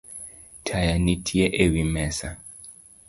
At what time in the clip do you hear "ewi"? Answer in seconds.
1.63-1.83